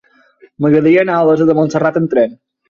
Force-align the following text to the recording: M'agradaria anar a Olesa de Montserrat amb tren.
M'agradaria 0.65 1.03
anar 1.03 1.17
a 1.19 1.27
Olesa 1.27 1.47
de 1.51 1.57
Montserrat 1.61 2.01
amb 2.03 2.11
tren. 2.17 2.35